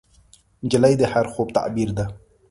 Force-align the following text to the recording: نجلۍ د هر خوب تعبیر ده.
نجلۍ 0.63 0.93
د 1.01 1.03
هر 1.13 1.25
خوب 1.33 1.47
تعبیر 1.57 1.89
ده. 1.97 2.05